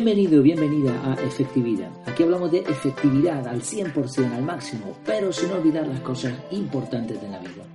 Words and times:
Bienvenido, 0.00 0.44
bienvenida 0.44 1.12
a 1.12 1.14
Efectividad. 1.14 1.90
Aquí 2.06 2.22
hablamos 2.22 2.52
de 2.52 2.60
efectividad 2.60 3.48
al 3.48 3.62
100%, 3.62 4.32
al 4.32 4.44
máximo, 4.44 4.96
pero 5.04 5.32
sin 5.32 5.50
olvidar 5.50 5.88
las 5.88 5.98
cosas 6.02 6.34
importantes 6.52 7.20
de 7.20 7.28
la 7.28 7.40
vida. 7.40 7.66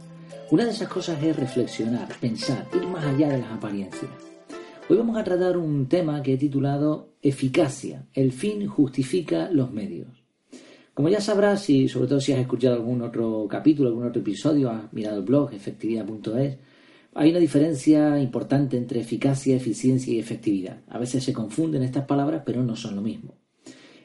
Una 0.50 0.64
de 0.64 0.72
esas 0.72 0.88
cosas 0.88 1.22
es 1.22 1.36
reflexionar, 1.36 2.08
pensar, 2.22 2.66
ir 2.74 2.88
más 2.88 3.04
allá 3.04 3.28
de 3.28 3.40
las 3.40 3.52
apariencias. 3.52 4.10
Hoy 4.88 4.96
vamos 4.96 5.18
a 5.18 5.24
tratar 5.26 5.58
un 5.58 5.90
tema 5.90 6.24
que 6.24 6.36
he 6.36 6.38
titulado 6.38 7.10
Eficacia. 7.22 8.08
El 8.14 8.32
fin 8.32 8.68
justifica 8.68 9.50
los 9.52 9.74
medios. 9.74 10.08
Como 10.94 11.10
ya 11.10 11.20
sabrás, 11.20 11.70
y 11.70 11.90
sobre 11.90 12.08
todo 12.08 12.22
si 12.22 12.32
has 12.32 12.40
escuchado 12.40 12.76
algún 12.76 13.02
otro 13.02 13.48
capítulo, 13.50 13.90
algún 13.90 14.08
otro 14.08 14.22
episodio, 14.22 14.70
has 14.70 14.94
mirado 14.94 15.18
el 15.18 15.26
blog 15.26 15.54
efectividad.es, 15.54 16.58
hay 17.16 17.30
una 17.30 17.40
diferencia 17.40 18.20
importante 18.20 18.78
entre 18.78 19.02
eficacia, 19.02 19.56
eficiencia 19.56 20.14
y 20.14 20.20
efectividad. 20.20 20.82
A 20.88 20.98
veces 20.98 21.24
se 21.24 21.34
confunden 21.34 21.84
estas 21.84 22.06
palabras, 22.06 22.44
pero 22.46 22.64
no 22.64 22.76
son 22.76 22.96
lo 22.96 23.02
mismo. 23.02 23.38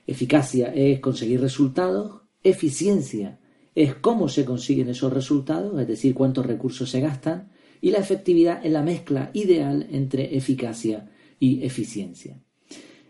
Eficacia 0.06 0.72
es 0.74 1.00
conseguir 1.00 1.40
resultados, 1.40 2.22
eficiencia 2.42 3.40
es 3.74 3.94
cómo 3.94 4.28
se 4.28 4.44
consiguen 4.44 4.88
esos 4.88 5.12
resultados, 5.12 5.80
es 5.80 5.86
decir, 5.86 6.14
cuántos 6.14 6.46
recursos 6.46 6.90
se 6.90 7.00
gastan, 7.00 7.50
y 7.80 7.92
la 7.92 7.98
efectividad 7.98 8.64
es 8.64 8.72
la 8.72 8.82
mezcla 8.82 9.30
ideal 9.34 9.86
entre 9.90 10.36
eficacia 10.36 11.10
y 11.38 11.64
eficiencia. 11.64 12.42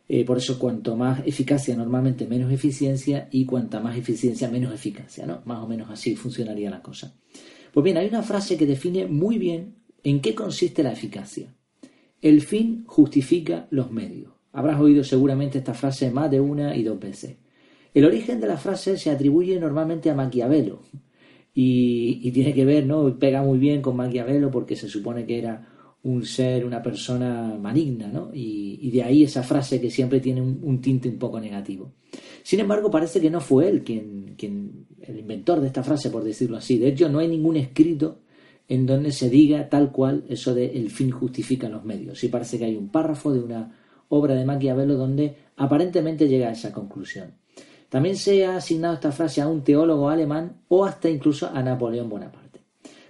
Eh, 0.08 0.24
por 0.24 0.38
eso, 0.38 0.58
cuanto 0.58 0.96
más 0.96 1.26
eficacia, 1.26 1.76
normalmente 1.76 2.26
menos 2.26 2.52
eficiencia, 2.52 3.28
y 3.30 3.46
cuanta 3.46 3.80
más 3.80 3.96
eficiencia, 3.96 4.50
menos 4.50 4.74
eficacia, 4.74 5.26
¿no? 5.26 5.42
Más 5.44 5.62
o 5.62 5.66
menos 5.66 5.90
así 5.90 6.16
funcionaría 6.16 6.70
la 6.70 6.82
cosa. 6.82 7.14
Pues 7.72 7.84
bien, 7.84 7.96
hay 7.96 8.08
una 8.08 8.22
frase 8.22 8.56
que 8.56 8.66
define 8.66 9.06
muy 9.06 9.38
bien 9.38 9.76
¿En 10.08 10.20
qué 10.20 10.34
consiste 10.34 10.82
la 10.82 10.92
eficacia? 10.92 11.54
El 12.22 12.40
fin 12.40 12.84
justifica 12.86 13.68
los 13.70 13.90
medios. 13.90 14.32
Habrás 14.52 14.80
oído 14.80 15.04
seguramente 15.04 15.58
esta 15.58 15.74
frase 15.74 16.10
más 16.10 16.30
de 16.30 16.40
una 16.40 16.74
y 16.74 16.82
dos 16.82 16.98
veces. 16.98 17.36
El 17.92 18.06
origen 18.06 18.40
de 18.40 18.46
la 18.46 18.56
frase 18.56 18.96
se 18.96 19.10
atribuye 19.10 19.60
normalmente 19.60 20.08
a 20.08 20.14
Maquiavelo 20.14 20.80
y, 21.52 22.30
tiene 22.30 22.54
que 22.54 22.64
ver, 22.64 22.86
¿no? 22.86 23.18
Pega 23.18 23.42
muy 23.42 23.58
bien 23.58 23.82
con 23.82 23.96
Maquiavelo 23.96 24.50
porque 24.50 24.76
se 24.76 24.88
supone 24.88 25.26
que 25.26 25.40
era 25.40 25.68
un 26.02 26.24
ser, 26.24 26.64
una 26.64 26.82
persona 26.82 27.58
maligna, 27.60 28.08
¿no? 28.08 28.30
Y, 28.32 28.90
de 28.90 29.02
ahí 29.02 29.24
esa 29.24 29.42
frase 29.42 29.78
que 29.78 29.90
siempre 29.90 30.20
tiene 30.20 30.40
un, 30.40 30.80
tinte 30.80 31.10
un 31.10 31.18
poco 31.18 31.38
negativo. 31.38 31.92
Sin 32.42 32.60
embargo, 32.60 32.90
parece 32.90 33.20
que 33.20 33.28
no 33.28 33.42
fue 33.42 33.68
él 33.68 33.84
quien, 33.84 34.36
quien, 34.38 34.86
el 35.02 35.18
inventor 35.18 35.60
de 35.60 35.66
esta 35.66 35.82
frase, 35.82 36.08
por 36.08 36.24
decirlo 36.24 36.56
así. 36.56 36.78
De 36.78 36.88
hecho, 36.88 37.10
no 37.10 37.18
hay 37.18 37.28
ningún 37.28 37.56
escrito 37.58 38.22
en 38.68 38.86
donde 38.86 39.12
se 39.12 39.30
diga 39.30 39.68
tal 39.68 39.90
cual 39.90 40.24
eso 40.28 40.54
de 40.54 40.78
el 40.78 40.90
fin 40.90 41.10
justifica 41.10 41.68
los 41.68 41.84
medios. 41.84 42.18
Sí 42.18 42.28
parece 42.28 42.58
que 42.58 42.66
hay 42.66 42.76
un 42.76 42.88
párrafo 42.88 43.32
de 43.32 43.40
una 43.40 43.74
obra 44.10 44.34
de 44.34 44.44
Maquiavelo 44.44 44.94
donde 44.94 45.36
aparentemente 45.56 46.28
llega 46.28 46.48
a 46.48 46.52
esa 46.52 46.72
conclusión. 46.72 47.32
También 47.88 48.16
se 48.16 48.44
ha 48.44 48.56
asignado 48.56 48.94
esta 48.94 49.12
frase 49.12 49.40
a 49.40 49.48
un 49.48 49.64
teólogo 49.64 50.10
alemán 50.10 50.60
o 50.68 50.84
hasta 50.84 51.08
incluso 51.08 51.48
a 51.48 51.62
Napoleón 51.62 52.10
Bonaparte. 52.10 52.60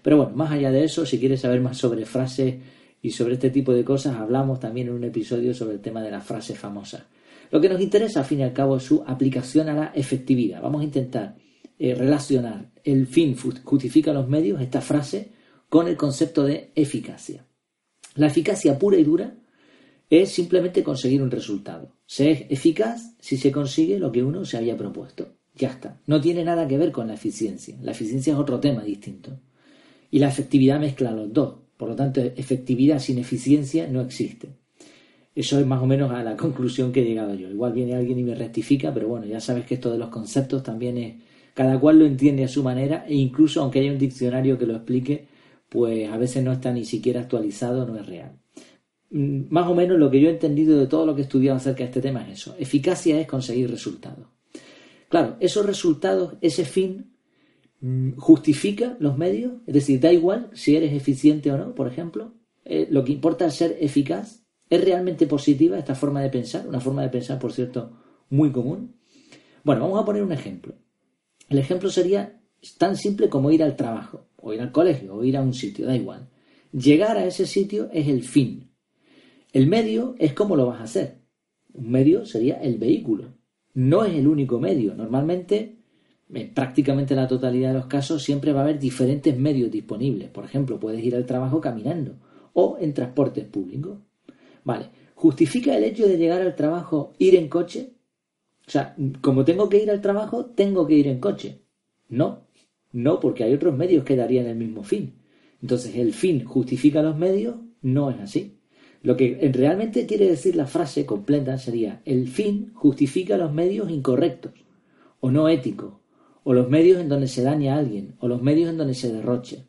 Pero 0.03 0.17
bueno, 0.19 0.37
más 0.37 0.53
allá 0.53 0.71
de 0.71 0.85
eso, 0.85 1.05
si 1.05 1.19
quieres 1.19 1.41
saber 1.41 1.61
más 1.61 1.77
sobre 1.77 2.07
frases 2.07 2.55
y 3.03 3.11
sobre 3.11 3.35
este 3.35 3.51
tipo 3.51 3.73
de 3.73 3.85
cosas, 3.85 4.17
hablamos 4.17 4.61
también 4.61 4.89
en 4.89 4.95
un 4.95 5.05
episodio 5.05 5.53
sobre 5.53 5.75
el 5.75 5.81
tema 5.81 6.03
de 6.03 6.13
las 6.13 6.25
frases 6.25 6.57
famosas. 6.57 7.03
Lo 7.51 7.61
que 7.61 7.69
nos 7.69 7.81
interesa, 7.81 8.21
al 8.21 8.27
fin 8.27 8.41
y 8.41 8.43
al 8.45 8.53
cabo, 8.53 8.77
es 8.77 8.85
su 8.85 9.03
aplicación 9.05 9.69
a 9.69 9.75
la 9.75 9.87
efectividad. 9.95 10.63
Vamos 10.63 10.83
a 10.83 10.85
intentar 10.85 11.37
eh, 11.79 11.95
relacionar 11.95 12.71
el 12.85 13.07
fin 13.07 13.37
justifica 13.37 14.13
los 14.13 14.29
medios, 14.29 14.61
esta 14.61 14.81
frase, 14.81 15.33
con 15.69 15.89
el 15.89 15.97
concepto 15.97 16.45
de 16.45 16.71
eficacia. 16.75 17.45
La 18.15 18.27
eficacia 18.27 18.79
pura 18.79 18.97
y 18.97 19.05
dura 19.05 19.35
es 20.11 20.31
simplemente 20.31 20.83
conseguir 20.83 21.23
un 21.23 21.31
resultado. 21.31 21.93
Se 22.07 22.31
es 22.31 22.45
eficaz 22.49 23.15
si 23.21 23.37
se 23.37 23.53
consigue 23.53 23.99
lo 23.99 24.11
que 24.11 24.23
uno 24.23 24.45
se 24.45 24.57
había 24.57 24.77
propuesto. 24.77 25.35
Ya 25.55 25.69
está. 25.69 26.01
No 26.07 26.21
tiene 26.21 26.45
nada 26.45 26.67
que 26.67 26.79
ver 26.79 26.93
con 26.93 27.09
la 27.09 27.15
eficiencia. 27.15 27.77
La 27.83 27.91
eficiencia 27.91 28.33
es 28.33 28.39
otro 28.39 28.61
tema 28.61 28.83
distinto. 28.83 29.39
Y 30.11 30.19
la 30.19 30.29
efectividad 30.29 30.81
mezcla 30.81 31.11
los 31.11 31.33
dos. 31.33 31.57
Por 31.77 31.91
lo 31.91 31.97
tanto, 31.97 32.21
efectividad 32.21 32.99
sin 32.99 33.19
eficiencia 33.19 33.87
no 33.87 34.01
existe. 34.01 34.49
Eso 35.35 35.61
es 35.61 35.67
más 35.67 35.83
o 35.83 35.87
menos 35.87 36.11
a 36.11 36.23
la 36.23 36.37
conclusión 36.37 36.91
que 36.91 37.03
he 37.03 37.05
llegado 37.05 37.35
yo. 37.35 37.49
Igual 37.51 37.73
viene 37.73 37.95
alguien 37.95 38.19
y 38.19 38.23
me 38.25 38.35
rectifica, 38.35 38.93
pero 38.93 39.09
bueno, 39.09 39.27
ya 39.27 39.41
sabes 39.41 39.67
que 39.67 39.75
esto 39.75 39.93
de 39.93 39.99
los 39.99 40.09
conceptos 40.09 40.63
también 40.63 40.99
es... 40.99 41.15
Cada 41.55 41.79
cual 41.79 41.99
lo 41.99 42.07
entiende 42.07 42.45
a 42.45 42.49
su 42.49 42.63
manera 42.63 43.05
e 43.09 43.15
incluso 43.15 43.61
aunque 43.61 43.81
haya 43.81 43.91
un 43.91 43.99
diccionario 43.99 44.57
que 44.57 44.67
lo 44.67 44.77
explique, 44.77 45.27
pues 45.69 46.09
a 46.09 46.17
veces 46.17 46.43
no 46.43 46.53
está 46.53 46.73
ni 46.73 46.85
siquiera 46.85 47.21
actualizado, 47.21 47.87
no 47.87 47.97
es 47.97 48.07
real. 48.07 48.39
Mm, 49.11 49.45
más 49.51 49.67
o 49.69 49.75
menos 49.75 49.99
lo 49.99 50.11
que 50.11 50.21
yo 50.21 50.29
he 50.29 50.33
entendido 50.33 50.79
de 50.79 50.87
todo 50.87 51.07
lo 51.07 51.15
que 51.15 51.23
he 51.23 51.25
estudiado 51.25 51.57
acerca 51.57 51.79
de 51.79 51.85
este 51.87 52.01
tema 52.01 52.23
es 52.27 52.41
eso. 52.41 52.57
Eficacia 52.59 53.21
es 53.21 53.27
conseguir 53.27 53.71
resultados. 53.71 54.27
Claro, 55.09 55.37
esos 55.41 55.65
resultados, 55.65 56.35
ese 56.41 56.65
fin, 56.65 57.15
mm, 57.81 58.17
justifica 58.17 58.97
los 59.01 59.17
medios, 59.17 59.55
es 59.67 59.75
decir, 59.75 60.01
da 60.01 60.13
igual 60.13 60.51
si 60.53 60.77
eres 60.77 60.93
eficiente 60.93 61.51
o 61.53 61.59
no, 61.59 61.75
por 61.75 61.89
ejemplo. 61.89 62.35
Eh, 62.65 62.87
lo 62.91 63.05
que 63.05 63.13
importa 63.13 63.47
es 63.47 63.55
ser 63.55 63.77
eficaz. 63.81 64.45
¿Es 64.71 64.85
realmente 64.85 65.27
positiva 65.27 65.79
esta 65.79 65.95
forma 65.95 66.21
de 66.21 66.29
pensar? 66.29 66.69
Una 66.69 66.81
forma 66.81 67.03
de 67.03 67.09
pensar, 67.09 67.39
por 67.39 67.53
cierto, 67.55 67.99
muy 68.29 68.53
común. 68.53 68.97
Bueno, 69.65 69.83
vamos 69.83 70.03
a 70.03 70.05
poner 70.05 70.23
un 70.23 70.33
ejemplo. 70.33 70.75
El 71.49 71.59
ejemplo 71.59 71.89
sería 71.89 72.38
tan 72.79 72.97
simple 72.97 73.29
como 73.29 73.51
ir 73.51 73.63
al 73.63 73.77
trabajo 73.77 74.27
o 74.41 74.53
ir 74.53 74.61
al 74.61 74.73
colegio, 74.73 75.15
o 75.15 75.25
ir 75.25 75.37
a 75.37 75.43
un 75.43 75.55
sitio, 75.55 75.87
da 75.87 75.97
igual. 75.97 76.29
Llegar 76.73 77.17
a 77.17 77.25
ese 77.25 77.47
sitio 77.47 77.89
es 77.93 78.09
el 78.09 78.23
fin. 78.23 78.71
El 79.53 79.67
medio 79.67 80.15
es 80.19 80.33
cómo 80.33 80.57
lo 80.57 80.67
vas 80.67 80.81
a 80.81 80.85
hacer. 80.85 81.19
Un 81.73 81.91
medio 81.91 82.25
sería 82.25 82.57
el 82.57 82.79
vehículo. 82.79 83.35
No 83.75 84.05
es 84.05 84.15
el 84.15 84.27
único 84.27 84.61
medio. 84.61 84.95
Normalmente, 84.95 85.79
en 86.33 86.55
prácticamente 86.55 87.15
la 87.15 87.27
totalidad 87.29 87.69
de 87.69 87.79
los 87.79 87.87
casos, 87.87 88.23
siempre 88.23 88.53
va 88.53 88.61
a 88.61 88.65
haber 88.65 88.79
diferentes 88.79 89.37
medios 89.37 89.71
disponibles. 89.71 90.31
Por 90.31 90.45
ejemplo, 90.45 90.79
puedes 90.79 91.03
ir 91.03 91.17
al 91.17 91.27
trabajo 91.27 91.61
caminando 91.61 92.17
o 92.53 92.77
en 92.81 92.93
transportes 92.93 93.45
públicos. 93.45 93.99
Vale. 94.65 94.91
¿Justifica 95.15 95.77
el 95.77 95.85
hecho 95.85 96.07
de 96.07 96.17
llegar 96.17 96.43
al 96.43 96.55
trabajo 96.55 97.13
ir 97.19 97.35
en 97.35 97.49
coche? 97.49 97.95
O 98.67 98.71
sea, 98.71 98.95
como 99.21 99.45
tengo 99.45 99.69
que 99.69 99.83
ir 99.83 99.91
al 99.91 100.01
trabajo, 100.01 100.47
tengo 100.47 100.87
que 100.87 100.95
ir 100.95 101.09
en 101.09 101.19
coche. 101.19 101.63
No, 102.09 102.48
no, 102.93 103.21
porque 103.21 103.45
hay 103.45 103.55
otros 103.55 103.77
medios 103.77 104.05
que 104.05 104.17
darían 104.17 104.47
el 104.47 104.57
mismo 104.57 104.83
fin. 104.83 105.15
Entonces, 105.61 105.97
el 105.97 106.13
fin 106.13 106.45
justifica 106.45 107.03
los 107.03 107.17
medios, 107.17 107.57
no 107.83 108.11
es 108.11 108.19
así. 108.21 108.59
Lo 109.03 109.17
que 109.17 109.51
realmente 109.53 110.07
quiere 110.07 110.29
decir 110.29 110.57
la 110.57 110.67
frase 110.67 111.07
completa 111.07 111.57
sería, 111.59 112.03
el 112.05 112.29
fin 112.29 112.73
justifica 112.75 113.37
los 113.37 113.53
medios 113.53 113.91
incorrectos, 113.91 114.53
o 115.21 115.31
no 115.31 115.49
éticos, 115.49 115.95
o 116.43 116.53
los 116.53 116.69
medios 116.69 117.01
en 117.01 117.09
donde 117.09 117.29
se 117.29 117.43
daña 117.43 117.75
a 117.75 117.79
alguien, 117.79 118.17
o 118.19 118.29
los 118.29 118.43
medios 118.43 118.71
en 118.71 118.79
donde 118.79 118.95
se 118.95 119.13
derroche. 119.13 119.67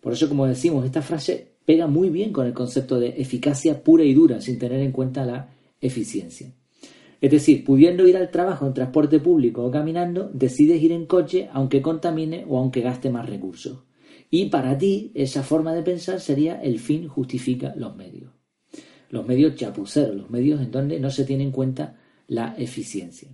Por 0.00 0.12
eso, 0.12 0.28
como 0.28 0.46
decimos, 0.46 0.84
esta 0.84 1.02
frase 1.02 1.54
pega 1.64 1.86
muy 1.86 2.10
bien 2.10 2.32
con 2.32 2.46
el 2.46 2.52
concepto 2.52 2.98
de 2.98 3.08
eficacia 3.20 3.82
pura 3.82 4.04
y 4.04 4.14
dura, 4.14 4.40
sin 4.40 4.58
tener 4.58 4.80
en 4.80 4.92
cuenta 4.92 5.24
la 5.24 5.50
eficiencia. 5.80 6.52
Es 7.20 7.30
decir, 7.30 7.64
pudiendo 7.64 8.06
ir 8.06 8.16
al 8.16 8.30
trabajo 8.30 8.66
en 8.66 8.74
transporte 8.74 9.18
público 9.18 9.64
o 9.64 9.70
caminando, 9.70 10.30
decides 10.32 10.80
ir 10.82 10.92
en 10.92 11.06
coche 11.06 11.48
aunque 11.52 11.82
contamine 11.82 12.44
o 12.48 12.58
aunque 12.58 12.80
gaste 12.80 13.10
más 13.10 13.28
recursos. 13.28 13.84
Y 14.30 14.46
para 14.46 14.76
ti, 14.76 15.10
esa 15.14 15.42
forma 15.42 15.74
de 15.74 15.82
pensar 15.82 16.20
sería 16.20 16.60
el 16.60 16.78
fin 16.78 17.08
justifica 17.08 17.74
los 17.76 17.96
medios. 17.96 18.32
Los 19.10 19.26
medios 19.26 19.54
chapuceros, 19.56 20.14
los 20.14 20.30
medios 20.30 20.60
en 20.60 20.70
donde 20.70 21.00
no 21.00 21.10
se 21.10 21.24
tiene 21.24 21.44
en 21.44 21.50
cuenta 21.50 21.96
la 22.26 22.54
eficiencia. 22.58 23.30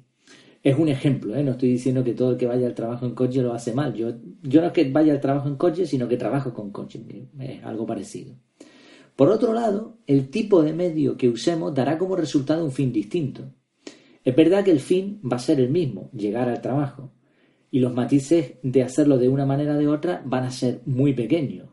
Es 0.63 0.79
un 0.79 0.89
ejemplo, 0.89 1.37
¿eh? 1.37 1.43
no 1.43 1.51
estoy 1.53 1.69
diciendo 1.69 2.03
que 2.03 2.15
todo 2.15 2.31
el 2.31 2.37
que 2.39 2.47
vaya 2.47 2.67
al 2.67 2.75
trabajo 2.75 3.05
en 3.05 3.15
coche 3.15 3.43
lo 3.43 3.53
hace 3.53 3.75
mal. 3.75 3.93
Yo, 3.93 4.15
yo 4.43 4.63
no 4.63 4.69
es 4.69 4.73
que 4.73 4.91
vaya 4.91 5.13
al 5.13 5.21
trabajo 5.21 5.47
en 5.49 5.57
coche, 5.57 5.85
sino 5.85 6.09
que 6.09 6.17
trabajo 6.17 6.55
con 6.55 6.71
coche. 6.71 7.05
Es 7.39 7.63
algo 7.65 7.85
parecido. 7.85 8.35
Por 9.15 9.29
otro 9.29 9.53
lado, 9.53 9.99
el 10.07 10.31
tipo 10.31 10.63
de 10.63 10.73
medio 10.73 11.19
que 11.19 11.29
usemos 11.29 11.75
dará 11.75 11.99
como 11.99 12.17
resultado 12.17 12.65
un 12.65 12.73
fin 12.73 12.93
distinto. 12.93 13.53
Es 14.25 14.35
verdad 14.35 14.65
que 14.65 14.71
el 14.71 14.81
fin 14.81 15.21
va 15.23 15.37
a 15.37 15.41
ser 15.41 15.61
el 15.61 15.69
mismo, 15.69 16.11
llegar 16.13 16.49
al 16.49 16.63
trabajo, 16.63 17.13
y 17.71 17.81
los 17.81 17.93
matices 17.93 18.55
de 18.63 18.83
hacerlo 18.83 19.19
de 19.19 19.29
una 19.29 19.45
manera 19.45 19.75
o 19.75 19.79
de 19.79 19.89
otra 19.89 20.23
van 20.25 20.45
a 20.45 20.51
ser 20.51 20.81
muy 20.87 21.13
pequeños. 21.13 21.69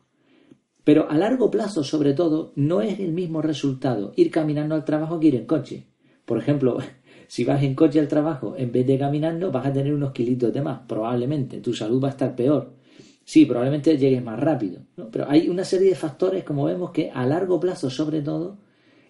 Pero 0.83 1.09
a 1.09 1.17
largo 1.17 1.49
plazo, 1.49 1.83
sobre 1.83 2.13
todo, 2.13 2.53
no 2.55 2.81
es 2.81 2.99
el 2.99 3.13
mismo 3.13 3.41
resultado 3.41 4.11
ir 4.15 4.31
caminando 4.31 4.75
al 4.75 4.83
trabajo 4.83 5.19
que 5.19 5.27
ir 5.27 5.35
en 5.35 5.45
coche. 5.45 5.87
Por 6.25 6.39
ejemplo, 6.39 6.79
si 7.27 7.45
vas 7.45 7.63
en 7.63 7.75
coche 7.75 7.99
al 7.99 8.07
trabajo 8.07 8.55
en 8.57 8.71
vez 8.71 8.85
de 8.85 8.97
caminando, 8.97 9.51
vas 9.51 9.67
a 9.67 9.73
tener 9.73 9.93
unos 9.93 10.11
kilitos 10.11 10.51
de 10.51 10.61
más, 10.61 10.81
probablemente. 10.87 11.61
Tu 11.61 11.73
salud 11.73 12.03
va 12.03 12.09
a 12.09 12.11
estar 12.11 12.35
peor. 12.35 12.73
Sí, 13.23 13.45
probablemente 13.45 13.97
llegues 13.97 14.23
más 14.23 14.39
rápido. 14.39 14.81
Pero 15.11 15.29
hay 15.29 15.47
una 15.47 15.63
serie 15.63 15.89
de 15.89 15.95
factores, 15.95 16.43
como 16.43 16.65
vemos, 16.65 16.91
que 16.91 17.11
a 17.11 17.25
largo 17.25 17.59
plazo, 17.59 17.89
sobre 17.89 18.21
todo, 18.21 18.57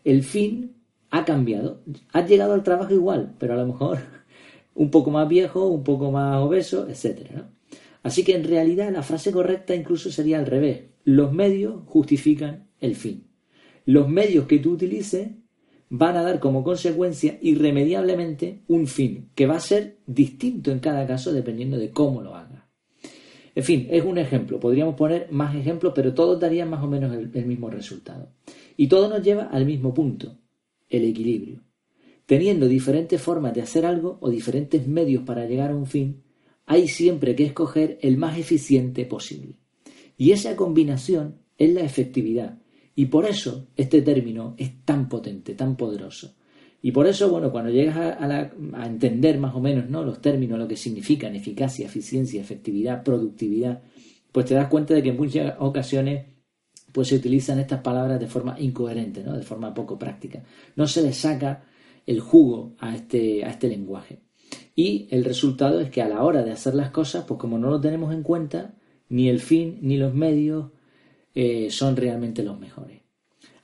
el 0.04 0.24
fin 0.24 0.76
ha 1.12 1.26
cambiado. 1.26 1.84
Has 2.12 2.28
llegado 2.28 2.54
al 2.54 2.64
trabajo 2.64 2.94
igual, 2.94 3.36
pero 3.38 3.54
a 3.54 3.58
lo 3.58 3.68
mejor 3.68 4.00
un 4.74 4.90
poco 4.90 5.12
más 5.12 5.28
viejo, 5.28 5.68
un 5.68 5.84
poco 5.84 6.12
más 6.12 6.38
obeso, 6.38 6.88
etc. 6.90 7.44
Así 8.02 8.24
que 8.24 8.36
en 8.36 8.44
realidad 8.44 8.92
la 8.92 9.04
frase 9.04 9.32
correcta 9.32 9.76
incluso 9.76 10.12
sería 10.12 10.40
al 10.40 10.48
revés. 10.48 10.86
Los 11.04 11.32
medios 11.34 11.84
justifican 11.86 12.70
el 12.80 12.96
fin. 12.96 13.28
Los 13.86 14.08
medios 14.08 14.48
que 14.48 14.60
tú 14.60 14.72
utilices 14.72 15.30
van 15.90 16.16
a 16.16 16.24
dar 16.24 16.40
como 16.40 16.64
consecuencia 16.64 17.38
irremediablemente 17.42 18.62
un 18.68 18.88
fin 18.88 19.30
que 19.36 19.46
va 19.46 19.58
a 19.58 19.60
ser 19.60 19.98
distinto 20.08 20.72
en 20.72 20.80
cada 20.80 21.06
caso 21.06 21.34
dependiendo 21.34 21.78
de 21.78 21.92
cómo 21.92 22.22
lo 22.22 22.36
haga. 22.36 22.70
En 23.54 23.64
fin, 23.64 23.88
es 23.92 24.06
un 24.06 24.18
ejemplo. 24.18 24.60
Podríamos 24.60 24.96
poner 24.96 25.28
más 25.32 25.54
ejemplos, 25.54 25.92
pero 25.94 26.14
todos 26.14 26.40
darían 26.40 26.70
más 26.70 26.82
o 26.82 26.88
menos 26.88 27.14
el, 27.14 27.30
el 27.34 27.46
mismo 27.46 27.70
resultado. 27.70 28.30
Y 28.78 28.88
todo 28.88 29.10
nos 29.10 29.22
lleva 29.22 29.44
al 29.44 29.66
mismo 29.66 29.94
punto, 29.94 30.38
el 30.92 31.06
equilibrio. 31.06 31.64
Teniendo 32.26 32.68
diferentes 32.68 33.22
formas 33.22 33.54
de 33.54 33.62
hacer 33.62 33.86
algo 33.86 34.18
o 34.22 34.30
diferentes 34.30 34.88
medios 34.88 35.24
para 35.24 35.46
llegar 35.46 35.72
a 35.72 35.76
un 35.76 35.88
fin, 35.88 36.24
hay 36.66 36.88
siempre 36.88 37.36
que 37.36 37.46
escoger 37.46 37.98
el 38.02 38.18
más 38.18 38.38
eficiente 38.38 39.06
posible. 39.06 39.56
Y 40.18 40.32
esa 40.32 40.56
combinación 40.56 41.40
es 41.58 41.74
la 41.74 41.82
efectividad. 41.82 42.60
Y 42.96 43.08
por 43.08 43.26
eso 43.26 43.68
este 43.76 44.02
término 44.02 44.56
es 44.58 44.86
tan 44.86 45.10
potente, 45.10 45.56
tan 45.56 45.76
poderoso. 45.76 46.36
Y 46.82 46.92
por 46.92 47.08
eso, 47.08 47.30
bueno, 47.30 47.52
cuando 47.52 47.70
llegas 47.70 47.98
a, 47.98 48.52
entender 48.86 49.40
más 49.40 49.54
o 49.56 49.60
menos 49.60 49.90
¿no? 49.90 50.04
los 50.04 50.20
términos, 50.22 50.58
lo 50.58 50.68
que 50.68 50.76
significan 50.76 51.36
eficacia, 51.36 51.86
eficiencia, 51.86 52.42
efectividad, 52.42 53.04
productividad, 53.04 53.84
pues 54.32 54.48
te 54.48 54.56
das 54.56 54.68
cuenta 54.68 54.94
de 54.94 55.04
que 55.04 55.10
en 55.10 55.18
muchas 55.18 55.56
ocasiones 55.60 56.26
pues 56.92 57.10
se 57.10 57.16
utilizan 57.16 57.60
estas 57.60 57.82
palabras 57.82 58.20
de 58.20 58.28
forma 58.28 58.60
incoherente, 58.60 59.24
¿no? 59.24 59.36
de 59.36 59.44
forma 59.44 59.74
poco 59.74 59.98
práctica. 59.98 60.44
No 60.76 60.88
se 60.88 61.02
le 61.02 61.14
saca 61.14 61.64
el 62.06 62.20
jugo 62.20 62.74
a 62.80 62.96
este, 62.96 63.46
a 63.46 63.50
este 63.50 63.68
lenguaje. 63.68 64.20
Y 64.76 65.08
el 65.12 65.24
resultado 65.24 65.80
es 65.80 65.90
que 65.90 66.02
a 66.02 66.10
la 66.10 66.24
hora 66.24 66.44
de 66.44 66.52
hacer 66.52 66.76
las 66.76 66.92
cosas, 66.92 67.26
pues 67.26 67.40
como 67.40 67.58
no 67.58 67.70
lo 67.70 67.80
tenemos 67.80 68.14
en 68.14 68.24
cuenta, 68.24 68.74
ni 69.10 69.30
el 69.30 69.40
fin 69.40 69.80
ni 69.82 69.98
los 69.98 70.14
medios 70.14 70.72
eh, 71.36 71.70
son 71.70 71.96
realmente 71.96 72.44
los 72.44 72.60
mejores. 72.60 73.02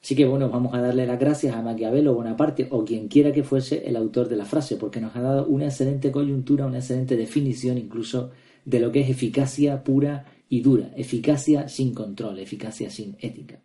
Así 0.02 0.16
que 0.16 0.26
bueno, 0.26 0.50
vamos 0.50 0.74
a 0.74 0.82
darle 0.82 1.06
las 1.06 1.20
gracias 1.20 1.56
a 1.56 1.62
Maquiavelo 1.62 2.14
Bonaparte 2.14 2.68
o 2.72 2.86
quien 2.86 3.08
quiera 3.08 3.34
que 3.34 3.44
fuese 3.44 3.88
el 3.88 3.96
autor 3.96 4.30
de 4.30 4.38
la 4.38 4.46
frase, 4.46 4.78
porque 4.78 5.02
nos 5.02 5.16
ha 5.16 5.22
dado 5.22 5.48
una 5.48 5.66
excelente 5.66 6.12
coyuntura, 6.12 6.66
una 6.66 6.78
excelente 6.78 7.18
definición 7.18 7.78
incluso 7.78 8.32
de 8.64 8.80
lo 8.80 8.92
que 8.92 9.02
es 9.02 9.10
eficacia 9.10 9.84
pura 9.84 10.26
y 10.50 10.62
dura, 10.62 10.92
eficacia 10.96 11.68
sin 11.68 11.94
control, 11.94 12.40
eficacia 12.40 12.90
sin 12.90 13.16
ética. 13.20 13.62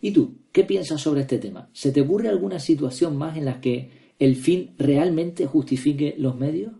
¿Y 0.00 0.12
tú, 0.12 0.38
qué 0.52 0.64
piensas 0.64 1.00
sobre 1.00 1.22
este 1.22 1.38
tema? 1.38 1.70
¿Se 1.72 1.90
te 1.90 2.00
ocurre 2.00 2.28
alguna 2.28 2.58
situación 2.58 3.16
más 3.16 3.36
en 3.36 3.44
la 3.44 3.60
que 3.60 3.90
el 4.18 4.36
fin 4.36 4.74
realmente 4.78 5.46
justifique 5.46 6.14
los 6.18 6.36
medios? 6.36 6.72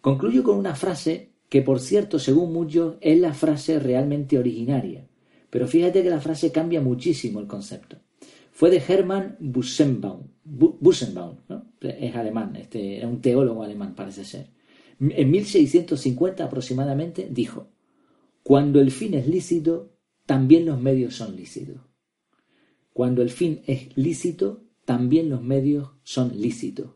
Concluyo 0.00 0.42
con 0.42 0.56
una 0.56 0.74
frase 0.74 1.32
que, 1.48 1.62
por 1.62 1.80
cierto, 1.80 2.18
según 2.18 2.52
muchos, 2.52 2.96
es 3.00 3.20
la 3.20 3.34
frase 3.34 3.78
realmente 3.78 4.38
originaria. 4.38 5.06
Pero 5.50 5.68
fíjate 5.68 6.02
que 6.02 6.10
la 6.10 6.20
frase 6.20 6.50
cambia 6.50 6.80
muchísimo 6.80 7.38
el 7.38 7.46
concepto. 7.46 7.98
Fue 8.52 8.70
de 8.70 8.82
Hermann. 8.86 9.36
Bussenbaum, 9.38 10.26
¿no? 11.48 11.66
Es 11.80 12.16
alemán, 12.16 12.56
este, 12.56 12.98
era 12.98 13.08
un 13.08 13.20
teólogo 13.20 13.62
alemán, 13.62 13.94
parece 13.94 14.24
ser. 14.24 14.48
En 14.98 15.30
1650 15.30 16.44
aproximadamente 16.44 17.28
dijo, 17.30 17.68
cuando 18.42 18.80
el 18.80 18.90
fin 18.90 19.14
es 19.14 19.26
lícito, 19.28 19.96
también 20.26 20.66
los 20.66 20.80
medios 20.80 21.14
son 21.14 21.36
lícitos. 21.36 21.80
Cuando 22.92 23.22
el 23.22 23.30
fin 23.30 23.62
es 23.66 23.96
lícito, 23.96 24.64
también 24.84 25.30
los 25.30 25.42
medios 25.42 25.90
son 26.02 26.40
lícitos. 26.40 26.90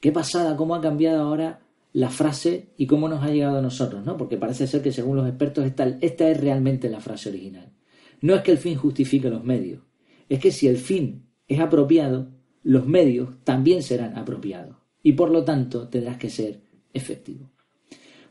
Qué 0.00 0.12
pasada, 0.12 0.56
cómo 0.56 0.74
ha 0.74 0.80
cambiado 0.80 1.22
ahora 1.22 1.62
la 1.92 2.10
frase 2.10 2.72
y 2.76 2.86
cómo 2.86 3.08
nos 3.08 3.22
ha 3.22 3.30
llegado 3.30 3.58
a 3.58 3.62
nosotros, 3.62 4.04
¿no? 4.04 4.16
Porque 4.16 4.36
parece 4.36 4.66
ser 4.66 4.82
que 4.82 4.92
según 4.92 5.16
los 5.16 5.28
expertos 5.28 5.64
esta, 5.64 5.86
esta 6.00 6.28
es 6.28 6.40
realmente 6.40 6.88
la 6.88 7.00
frase 7.00 7.28
original. 7.28 7.72
No 8.20 8.34
es 8.34 8.42
que 8.42 8.52
el 8.52 8.58
fin 8.58 8.76
justifique 8.76 9.30
los 9.30 9.44
medios, 9.44 9.82
es 10.28 10.38
que 10.38 10.52
si 10.52 10.68
el 10.68 10.76
fin 10.76 11.26
es 11.48 11.60
apropiado, 11.60 12.30
los 12.62 12.86
medios 12.86 13.42
también 13.44 13.82
serán 13.82 14.16
apropiados 14.16 14.76
y 15.02 15.12
por 15.12 15.30
lo 15.30 15.44
tanto 15.44 15.88
tendrás 15.88 16.16
que 16.16 16.30
ser 16.30 16.62
efectivo. 16.92 17.50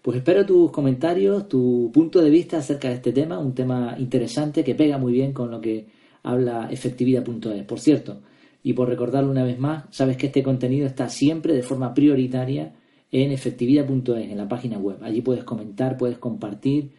Pues 0.02 0.18
espero 0.18 0.46
tus 0.46 0.72
comentarios, 0.72 1.48
tu 1.48 1.92
punto 1.94 2.22
de 2.22 2.32
vista 2.32 2.58
acerca 2.58 2.88
de 2.88 2.96
este 2.96 3.12
tema, 3.12 3.38
un 3.38 3.54
tema 3.54 3.96
interesante 4.00 4.64
que 4.64 4.74
pega 4.74 4.98
muy 4.98 5.14
bien 5.14 5.32
con 5.32 5.52
lo 5.52 5.62
que 5.62 5.86
habla 6.24 6.70
efectividad.es. 6.72 7.64
Por 7.66 7.80
cierto, 7.80 8.22
y 8.64 8.74
por 8.74 8.90
recordarlo 8.90 9.30
una 9.30 9.44
vez 9.44 9.60
más, 9.60 9.86
sabes 9.92 10.18
que 10.18 10.28
este 10.28 10.42
contenido 10.42 10.88
está 10.88 11.08
siempre 11.08 11.54
de 11.54 11.62
forma 11.62 11.94
prioritaria 11.94 12.74
en 13.12 13.32
efectividad.es, 13.32 14.32
en 14.32 14.38
la 14.38 14.48
página 14.48 14.80
web. 14.80 14.98
Allí 15.04 15.22
puedes 15.22 15.44
comentar, 15.44 15.98
puedes 15.98 16.18
compartir, 16.18 16.92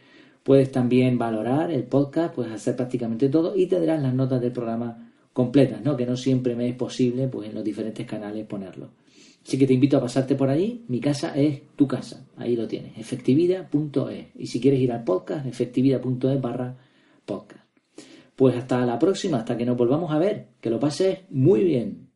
puedes 0.44 0.70
también 0.70 1.18
valorar 1.18 1.72
el 1.72 1.82
podcast, 1.82 2.34
puedes 2.34 2.52
hacer 2.52 2.76
prácticamente 2.76 3.28
todo 3.28 3.56
y 3.56 3.66
tendrás 3.66 4.00
las 4.00 4.14
notas 4.14 4.40
del 4.40 4.52
programa 4.52 5.10
completas, 5.32 5.82
¿no? 5.82 5.96
que 5.96 6.06
no 6.06 6.16
siempre 6.16 6.54
me 6.54 6.68
es 6.68 6.76
posible 6.76 7.26
pues, 7.26 7.48
en 7.48 7.54
los 7.56 7.64
diferentes 7.64 8.06
canales 8.06 8.46
ponerlo. 8.46 8.90
Así 9.44 9.58
que 9.58 9.66
te 9.66 9.72
invito 9.72 9.96
a 9.96 10.00
pasarte 10.00 10.34
por 10.34 10.48
allí. 10.48 10.84
Mi 10.88 11.00
casa 11.00 11.34
es 11.34 11.62
tu 11.76 11.86
casa. 11.88 12.26
Ahí 12.36 12.56
lo 12.56 12.66
tienes. 12.68 12.96
Efectividad.es. 12.96 14.26
Y 14.36 14.46
si 14.46 14.60
quieres 14.60 14.80
ir 14.80 14.92
al 14.92 15.04
podcast, 15.04 15.46
efectividad.es 15.46 16.40
barra 16.40 16.76
podcast. 17.24 17.64
Pues 18.36 18.56
hasta 18.56 18.84
la 18.86 18.98
próxima, 18.98 19.38
hasta 19.38 19.56
que 19.56 19.66
nos 19.66 19.76
volvamos 19.76 20.12
a 20.12 20.18
ver. 20.18 20.48
Que 20.60 20.70
lo 20.70 20.78
pases 20.78 21.20
muy 21.30 21.64
bien. 21.64 22.12